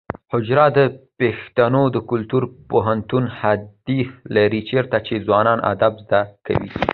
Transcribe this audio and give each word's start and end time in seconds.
حجره 0.33 0.65
د 0.77 0.79
پښتنو 1.19 1.83
د 1.95 1.97
کلتوري 2.09 2.47
پوهنتون 2.69 3.23
حیثیت 3.41 4.09
لري 4.35 4.61
چیرته 4.69 4.97
چې 5.07 5.23
ځوانان 5.25 5.59
ادب 5.71 5.93
زده 6.05 6.21
کوي. 6.45 6.69